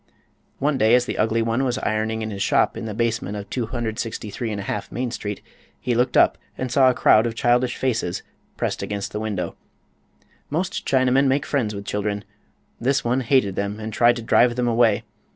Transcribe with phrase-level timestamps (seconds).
[0.57, 3.47] One day as the ugly one was ironing in his shop in the basement of
[3.51, 5.43] 263 1/2 Main street,
[5.79, 8.23] he looked up and saw a crowd of childish faces
[8.57, 9.55] pressed against the window.
[10.49, 12.23] Most Chinamen make friends with children;
[12.79, 15.03] this one hated them and tried to drive them away.